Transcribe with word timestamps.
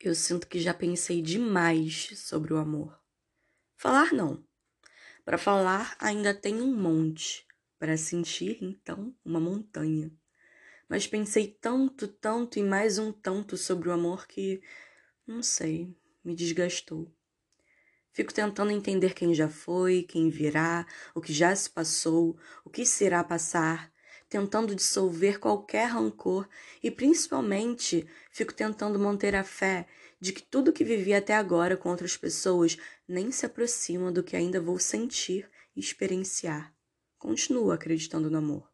Eu 0.00 0.14
sinto 0.14 0.46
que 0.46 0.60
já 0.60 0.72
pensei 0.72 1.20
demais 1.20 2.10
sobre 2.14 2.54
o 2.54 2.56
amor. 2.56 2.96
Falar 3.76 4.12
não. 4.12 4.44
Para 5.24 5.36
falar 5.36 5.96
ainda 5.98 6.32
tem 6.32 6.62
um 6.62 6.72
monte, 6.72 7.44
para 7.80 7.96
sentir 7.96 8.58
então 8.62 9.12
uma 9.24 9.40
montanha. 9.40 10.12
Mas 10.88 11.08
pensei 11.08 11.48
tanto, 11.60 12.06
tanto 12.06 12.60
e 12.60 12.62
mais 12.62 12.96
um 12.96 13.10
tanto 13.10 13.56
sobre 13.56 13.88
o 13.88 13.92
amor 13.92 14.28
que, 14.28 14.62
não 15.26 15.42
sei, 15.42 15.92
me 16.24 16.32
desgastou. 16.32 17.12
Fico 18.12 18.32
tentando 18.32 18.70
entender 18.70 19.14
quem 19.14 19.34
já 19.34 19.48
foi, 19.48 20.04
quem 20.04 20.30
virá, 20.30 20.86
o 21.12 21.20
que 21.20 21.32
já 21.32 21.54
se 21.54 21.68
passou, 21.68 22.38
o 22.64 22.70
que 22.70 22.86
será 22.86 23.22
passar, 23.24 23.92
tentando 24.28 24.74
dissolver 24.74 25.38
qualquer 25.38 25.86
rancor 25.86 26.48
e 26.82 26.90
principalmente 26.90 28.06
fico 28.30 28.52
tentando 28.52 28.98
manter 28.98 29.34
a 29.34 29.42
fé 29.42 29.86
de 30.20 30.32
que 30.32 30.42
tudo 30.42 30.72
que 30.72 30.84
vivi 30.84 31.14
até 31.14 31.34
agora 31.34 31.76
com 31.76 31.88
outras 31.88 32.16
pessoas 32.16 32.76
nem 33.06 33.30
se 33.30 33.46
aproxima 33.46 34.12
do 34.12 34.22
que 34.22 34.36
ainda 34.36 34.60
vou 34.60 34.78
sentir 34.78 35.48
e 35.74 35.80
experienciar. 35.80 36.74
Continuo 37.16 37.72
acreditando 37.72 38.30
no 38.30 38.38
amor. 38.38 38.70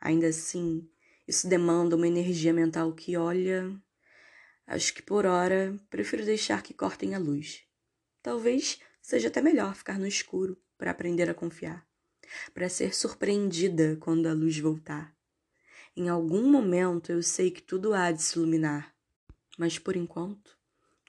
Ainda 0.00 0.28
assim, 0.28 0.88
isso 1.26 1.48
demanda 1.48 1.96
uma 1.96 2.06
energia 2.06 2.52
mental 2.52 2.92
que, 2.92 3.16
olha, 3.16 3.74
acho 4.66 4.94
que 4.94 5.02
por 5.02 5.26
hora 5.26 5.74
prefiro 5.90 6.24
deixar 6.24 6.62
que 6.62 6.74
cortem 6.74 7.14
a 7.14 7.18
luz. 7.18 7.62
Talvez 8.22 8.78
seja 9.00 9.28
até 9.28 9.40
melhor 9.40 9.74
ficar 9.74 9.98
no 9.98 10.06
escuro 10.06 10.56
para 10.78 10.90
aprender 10.90 11.28
a 11.28 11.34
confiar 11.34 11.86
para 12.52 12.68
ser 12.68 12.94
surpreendida 12.94 13.96
quando 14.00 14.26
a 14.26 14.32
luz 14.32 14.58
voltar. 14.58 15.14
Em 15.96 16.08
algum 16.08 16.50
momento 16.50 17.12
eu 17.12 17.22
sei 17.22 17.50
que 17.50 17.62
tudo 17.62 17.94
há 17.94 18.10
de 18.10 18.20
se 18.20 18.36
iluminar, 18.36 18.94
mas 19.56 19.78
por 19.78 19.96
enquanto 19.96 20.56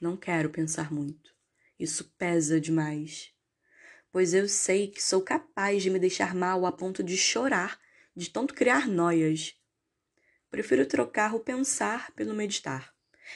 não 0.02 0.16
quero 0.16 0.50
pensar 0.50 0.92
muito. 0.92 1.34
Isso 1.80 2.14
pesa 2.18 2.60
demais. 2.60 3.34
Pois 4.12 4.34
eu 4.34 4.48
sei 4.48 4.88
que 4.88 5.02
sou 5.02 5.22
capaz 5.22 5.84
de 5.84 5.90
me 5.90 6.00
deixar 6.00 6.34
mal 6.34 6.66
a 6.66 6.72
ponto 6.72 7.04
de 7.04 7.18
chorar, 7.18 7.80
de 8.16 8.30
tanto 8.30 8.54
criar 8.54 8.88
noias. 8.88 9.56
Prefiro 10.50 10.86
trocar 10.86 11.36
o 11.36 11.40
pensar 11.40 12.12
pelo 12.12 12.34
meditar, 12.34 12.94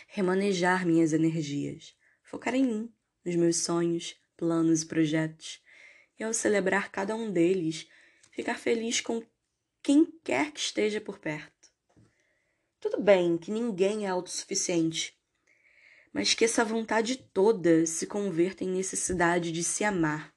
remanejar 0.08 0.86
minhas 0.86 1.11
energias, 1.11 1.95
focar 2.23 2.55
em 2.55 2.64
mim, 2.64 2.93
nos 3.25 3.36
meus 3.36 3.58
sonhos, 3.58 4.16
planos 4.38 4.83
e 4.83 4.86
projetos, 4.86 5.61
e 6.20 6.23
ao 6.23 6.34
celebrar 6.34 6.92
cada 6.92 7.16
um 7.16 7.31
deles, 7.31 7.88
ficar 8.31 8.59
feliz 8.59 9.00
com 9.00 9.23
quem 9.81 10.06
quer 10.23 10.52
que 10.52 10.59
esteja 10.59 11.00
por 11.00 11.17
perto. 11.17 11.72
Tudo 12.80 13.02
bem 13.02 13.38
que 13.38 13.52
ninguém 13.52 14.06
é 14.06 14.09
autossuficiente, 14.09 15.17
mas 16.14 16.34
que 16.34 16.45
essa 16.45 16.66
vontade 16.66 17.17
toda 17.17 17.86
se 17.86 18.06
converta 18.06 18.64
em 18.64 18.70
necessidade 18.70 19.52
de 19.52 19.64
se 19.64 19.84
amar, 19.84 20.34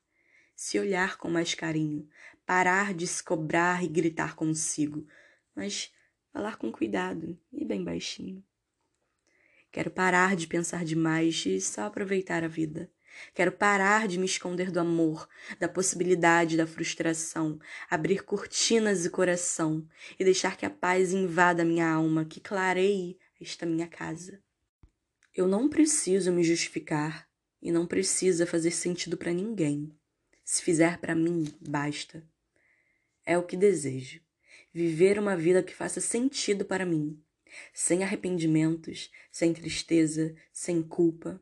se 0.54 0.78
olhar 0.78 1.16
com 1.16 1.28
mais 1.28 1.54
carinho, 1.54 2.08
parar 2.46 2.94
de 2.94 3.06
se 3.06 3.22
cobrar 3.22 3.82
e 3.82 3.88
gritar 3.88 4.34
consigo, 4.34 5.06
mas 5.54 5.92
falar 6.32 6.56
com 6.56 6.70
cuidado 6.70 7.38
e 7.52 7.64
bem 7.64 7.82
baixinho. 7.82 8.44
Quero 9.70 9.90
parar 9.90 10.36
de 10.36 10.46
pensar 10.46 10.84
demais 10.84 11.46
e 11.46 11.60
só 11.60 11.82
aproveitar 11.84 12.44
a 12.44 12.48
vida. 12.48 12.90
Quero 13.34 13.52
parar 13.52 14.06
de 14.06 14.18
me 14.18 14.26
esconder 14.26 14.70
do 14.70 14.80
amor, 14.80 15.28
da 15.58 15.68
possibilidade 15.68 16.56
da 16.56 16.66
frustração, 16.66 17.58
abrir 17.88 18.24
cortinas 18.24 19.04
e 19.04 19.10
coração 19.10 19.86
e 20.18 20.24
deixar 20.24 20.56
que 20.56 20.66
a 20.66 20.70
paz 20.70 21.12
invada 21.12 21.64
minha 21.64 21.88
alma, 21.88 22.24
que 22.24 22.40
clareie 22.40 23.18
esta 23.40 23.66
minha 23.66 23.86
casa. 23.86 24.40
Eu 25.34 25.46
não 25.46 25.68
preciso 25.68 26.30
me 26.30 26.44
justificar 26.44 27.28
e 27.60 27.72
não 27.72 27.86
precisa 27.86 28.46
fazer 28.46 28.70
sentido 28.70 29.16
para 29.16 29.32
ninguém. 29.32 29.90
Se 30.44 30.62
fizer 30.62 30.98
para 30.98 31.14
mim, 31.14 31.52
basta. 31.60 32.26
É 33.24 33.38
o 33.38 33.42
que 33.42 33.56
desejo. 33.56 34.20
Viver 34.74 35.18
uma 35.18 35.36
vida 35.36 35.62
que 35.62 35.74
faça 35.74 36.00
sentido 36.00 36.64
para 36.64 36.84
mim, 36.84 37.22
sem 37.72 38.02
arrependimentos, 38.02 39.10
sem 39.30 39.52
tristeza, 39.52 40.34
sem 40.52 40.82
culpa 40.82 41.40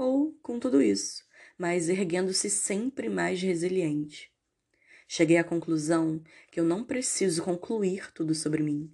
ou 0.00 0.32
com 0.42 0.58
tudo 0.58 0.80
isso, 0.80 1.22
mas 1.58 1.90
erguendo-se 1.90 2.48
sempre 2.48 3.10
mais 3.10 3.42
resiliente. 3.42 4.32
Cheguei 5.06 5.36
à 5.36 5.44
conclusão 5.44 6.22
que 6.50 6.58
eu 6.58 6.64
não 6.64 6.82
preciso 6.82 7.42
concluir 7.42 8.10
tudo 8.12 8.34
sobre 8.34 8.62
mim. 8.62 8.90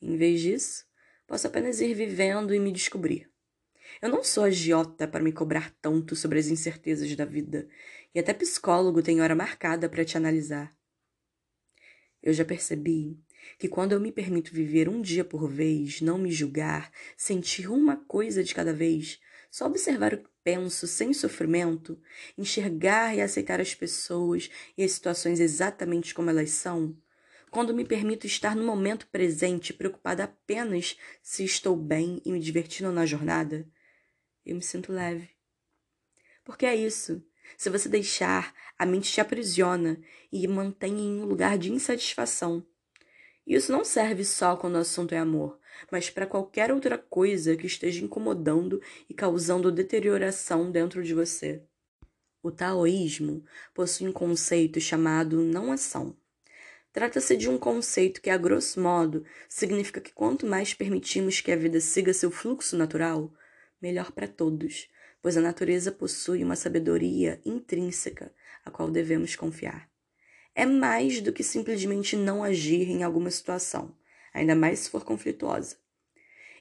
Em 0.00 0.16
vez 0.16 0.40
disso, 0.40 0.86
posso 1.26 1.46
apenas 1.46 1.80
ir 1.80 1.92
vivendo 1.92 2.54
e 2.54 2.58
me 2.58 2.72
descobrir. 2.72 3.30
Eu 4.00 4.08
não 4.08 4.24
sou 4.24 4.44
agiota 4.44 5.06
para 5.06 5.22
me 5.22 5.30
cobrar 5.30 5.70
tanto 5.82 6.16
sobre 6.16 6.38
as 6.38 6.46
incertezas 6.46 7.14
da 7.14 7.26
vida, 7.26 7.68
e 8.14 8.18
até 8.18 8.32
psicólogo 8.32 9.02
tem 9.02 9.20
hora 9.20 9.34
marcada 9.34 9.90
para 9.90 10.06
te 10.06 10.16
analisar. 10.16 10.74
Eu 12.22 12.32
já 12.32 12.46
percebi 12.46 13.20
que 13.58 13.68
quando 13.68 13.92
eu 13.92 14.00
me 14.00 14.10
permito 14.10 14.54
viver 14.54 14.88
um 14.88 15.02
dia 15.02 15.24
por 15.24 15.48
vez, 15.48 16.00
não 16.00 16.16
me 16.16 16.32
julgar, 16.32 16.90
sentir 17.14 17.68
uma 17.68 17.96
coisa 17.96 18.42
de 18.42 18.54
cada 18.54 18.72
vez, 18.72 19.20
só 19.56 19.64
observar 19.64 20.12
o 20.12 20.18
que 20.18 20.28
penso 20.44 20.86
sem 20.86 21.14
sofrimento, 21.14 21.98
enxergar 22.36 23.16
e 23.16 23.22
aceitar 23.22 23.58
as 23.58 23.74
pessoas 23.74 24.50
e 24.76 24.84
as 24.84 24.92
situações 24.92 25.40
exatamente 25.40 26.12
como 26.12 26.28
elas 26.28 26.50
são, 26.50 26.94
quando 27.50 27.72
me 27.72 27.82
permito 27.82 28.26
estar 28.26 28.54
no 28.54 28.62
momento 28.62 29.06
presente, 29.06 29.72
preocupada 29.72 30.24
apenas 30.24 30.98
se 31.22 31.42
estou 31.42 31.74
bem 31.74 32.20
e 32.22 32.32
me 32.32 32.38
divertindo 32.38 32.92
na 32.92 33.06
jornada, 33.06 33.66
eu 34.44 34.56
me 34.56 34.62
sinto 34.62 34.92
leve. 34.92 35.30
Porque 36.44 36.66
é 36.66 36.76
isso. 36.76 37.24
Se 37.56 37.70
você 37.70 37.88
deixar, 37.88 38.54
a 38.78 38.84
mente 38.84 39.10
te 39.10 39.22
aprisiona 39.22 39.98
e 40.30 40.46
mantém 40.46 40.98
em 40.98 41.22
um 41.22 41.24
lugar 41.24 41.56
de 41.56 41.72
insatisfação. 41.72 42.62
Isso 43.46 43.72
não 43.72 43.86
serve 43.86 44.22
só 44.22 44.54
quando 44.54 44.74
o 44.74 44.80
assunto 44.80 45.14
é 45.14 45.18
amor, 45.18 45.58
mas 45.90 46.10
para 46.10 46.26
qualquer 46.26 46.72
outra 46.72 46.98
coisa 46.98 47.56
que 47.56 47.66
esteja 47.66 48.04
incomodando 48.04 48.80
e 49.08 49.14
causando 49.14 49.72
deterioração 49.72 50.70
dentro 50.70 51.02
de 51.02 51.14
você. 51.14 51.62
O 52.42 52.50
taoísmo 52.50 53.44
possui 53.74 54.08
um 54.08 54.12
conceito 54.12 54.80
chamado 54.80 55.42
não 55.42 55.72
ação. 55.72 56.16
Trata-se 56.92 57.36
de 57.36 57.48
um 57.48 57.58
conceito 57.58 58.22
que, 58.22 58.30
a 58.30 58.38
grosso 58.38 58.80
modo, 58.80 59.24
significa 59.48 60.00
que 60.00 60.12
quanto 60.12 60.46
mais 60.46 60.72
permitimos 60.72 61.40
que 61.40 61.52
a 61.52 61.56
vida 61.56 61.80
siga 61.80 62.14
seu 62.14 62.30
fluxo 62.30 62.76
natural, 62.76 63.32
melhor 63.82 64.12
para 64.12 64.26
todos, 64.26 64.88
pois 65.20 65.36
a 65.36 65.40
natureza 65.40 65.90
possui 65.92 66.42
uma 66.42 66.56
sabedoria 66.56 67.40
intrínseca 67.44 68.32
a 68.64 68.70
qual 68.70 68.90
devemos 68.90 69.36
confiar. 69.36 69.90
É 70.54 70.64
mais 70.64 71.20
do 71.20 71.32
que 71.32 71.42
simplesmente 71.42 72.16
não 72.16 72.42
agir 72.42 72.88
em 72.88 73.02
alguma 73.02 73.30
situação 73.30 73.94
ainda 74.36 74.54
mais 74.54 74.80
se 74.80 74.90
for 74.90 75.04
conflituosa. 75.04 75.78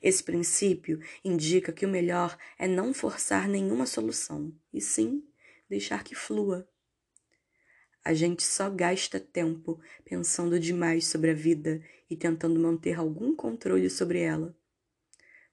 Esse 0.01 0.23
princípio 0.23 0.99
indica 1.23 1.73
que 1.73 1.85
o 1.85 1.89
melhor 1.89 2.37
é 2.57 2.67
não 2.67 2.93
forçar 2.93 3.49
nenhuma 3.49 3.85
solução, 3.85 4.53
e 4.73 4.79
sim 4.79 5.23
deixar 5.69 6.03
que 6.03 6.15
flua. 6.15 6.67
A 8.03 8.13
gente 8.13 8.43
só 8.43 8.69
gasta 8.69 9.19
tempo 9.19 9.79
pensando 10.05 10.59
demais 10.59 11.07
sobre 11.07 11.31
a 11.31 11.33
vida 11.33 11.83
e 12.09 12.15
tentando 12.15 12.59
manter 12.59 12.97
algum 12.97 13.35
controle 13.35 13.89
sobre 13.89 14.19
ela. 14.19 14.55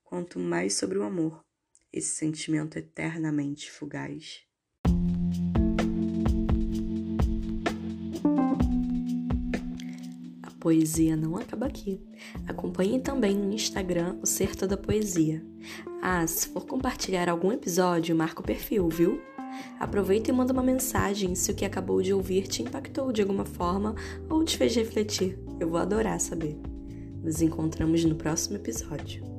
Quanto 0.04 0.38
mais 0.38 0.74
sobre 0.74 0.98
o 0.98 1.02
amor, 1.02 1.44
esse 1.92 2.14
sentimento 2.14 2.78
eternamente 2.78 3.70
fugaz. 3.70 4.42
Poesia 10.62 11.16
não 11.16 11.36
acaba 11.36 11.66
aqui. 11.66 12.00
Acompanhe 12.46 13.00
também 13.00 13.34
no 13.34 13.52
Instagram 13.52 14.16
o 14.22 14.26
Certo 14.26 14.64
da 14.64 14.76
Poesia. 14.76 15.44
Ah, 16.00 16.24
se 16.24 16.46
for 16.46 16.64
compartilhar 16.64 17.28
algum 17.28 17.50
episódio, 17.50 18.14
marca 18.14 18.40
o 18.40 18.44
perfil, 18.44 18.88
viu? 18.88 19.20
Aproveita 19.80 20.30
e 20.30 20.32
manda 20.32 20.52
uma 20.52 20.62
mensagem 20.62 21.34
se 21.34 21.50
o 21.50 21.54
que 21.54 21.64
acabou 21.64 22.00
de 22.00 22.14
ouvir 22.14 22.46
te 22.46 22.62
impactou 22.62 23.12
de 23.12 23.20
alguma 23.20 23.44
forma 23.44 23.96
ou 24.30 24.44
te 24.44 24.56
fez 24.56 24.76
refletir. 24.76 25.36
Eu 25.58 25.68
vou 25.68 25.80
adorar 25.80 26.20
saber. 26.20 26.56
Nos 27.20 27.42
encontramos 27.42 28.04
no 28.04 28.14
próximo 28.14 28.54
episódio. 28.54 29.31